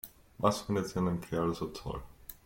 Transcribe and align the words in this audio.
Was 0.39 0.61
findet 0.63 0.87
sie 0.89 0.97
an 0.97 1.05
dem 1.05 1.21
Kerl 1.21 1.53
so 1.53 1.67
toll? 1.67 2.01